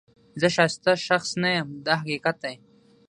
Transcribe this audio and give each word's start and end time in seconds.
زه 0.39 0.47
ښایسته 0.55 0.91
شخص 1.07 1.29
نه 1.41 1.49
یم 1.57 1.69
دا 1.85 1.93
حقیقت 2.01 2.35
دی. 2.43 2.55